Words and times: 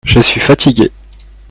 Je 0.03 0.19
suis 0.19 0.39
fatigué. 0.39 0.91